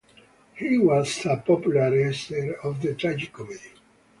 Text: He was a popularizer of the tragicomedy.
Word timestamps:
He 0.55 0.79
was 0.79 1.27
a 1.27 1.37
popularizer 1.37 2.55
of 2.63 2.81
the 2.81 2.95
tragicomedy. 2.95 3.73